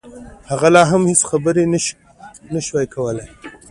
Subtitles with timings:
[0.49, 1.63] هغه لا هم هېڅ خبرې
[2.53, 3.29] نشوای کولای